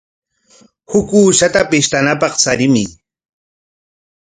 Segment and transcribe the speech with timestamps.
[0.91, 2.89] Huk uushata pishtanapaq charimuy.